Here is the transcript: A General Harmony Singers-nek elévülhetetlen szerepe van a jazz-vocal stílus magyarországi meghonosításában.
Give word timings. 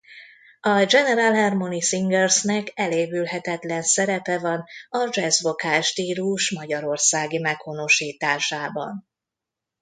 A 0.61 0.85
General 0.85 1.33
Harmony 1.35 1.81
Singers-nek 1.81 2.71
elévülhetetlen 2.75 3.81
szerepe 3.81 4.39
van 4.39 4.63
a 4.89 5.09
jazz-vocal 5.11 5.81
stílus 5.81 6.51
magyarországi 6.51 7.37
meghonosításában. 7.37 9.07